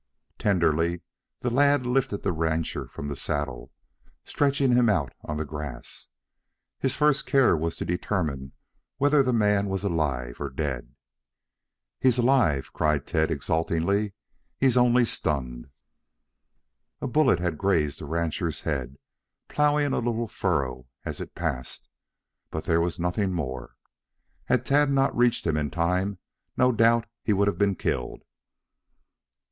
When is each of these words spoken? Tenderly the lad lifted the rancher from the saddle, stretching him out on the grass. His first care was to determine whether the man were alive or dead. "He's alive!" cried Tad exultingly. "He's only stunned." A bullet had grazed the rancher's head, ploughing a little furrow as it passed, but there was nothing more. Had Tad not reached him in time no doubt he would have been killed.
Tenderly 0.39 1.01
the 1.41 1.51
lad 1.51 1.85
lifted 1.85 2.23
the 2.23 2.31
rancher 2.31 2.87
from 2.87 3.07
the 3.07 3.15
saddle, 3.15 3.71
stretching 4.25 4.71
him 4.71 4.89
out 4.89 5.13
on 5.23 5.37
the 5.37 5.45
grass. 5.45 6.07
His 6.79 6.95
first 6.95 7.27
care 7.27 7.55
was 7.55 7.77
to 7.77 7.85
determine 7.85 8.53
whether 8.97 9.21
the 9.21 9.31
man 9.31 9.67
were 9.67 9.77
alive 9.83 10.37
or 10.41 10.49
dead. 10.49 10.95
"He's 11.99 12.17
alive!" 12.17 12.73
cried 12.73 13.05
Tad 13.05 13.29
exultingly. 13.29 14.15
"He's 14.57 14.75
only 14.75 15.05
stunned." 15.05 15.69
A 16.99 17.05
bullet 17.05 17.37
had 17.37 17.59
grazed 17.59 17.99
the 17.99 18.05
rancher's 18.05 18.61
head, 18.61 18.97
ploughing 19.49 19.93
a 19.93 19.99
little 19.99 20.27
furrow 20.27 20.87
as 21.05 21.21
it 21.21 21.35
passed, 21.35 21.87
but 22.49 22.65
there 22.65 22.81
was 22.81 22.97
nothing 22.99 23.33
more. 23.33 23.75
Had 24.45 24.65
Tad 24.65 24.89
not 24.89 25.15
reached 25.15 25.45
him 25.45 25.57
in 25.57 25.69
time 25.69 26.17
no 26.57 26.71
doubt 26.71 27.05
he 27.21 27.33
would 27.33 27.47
have 27.47 27.59
been 27.59 27.75
killed. 27.75 28.23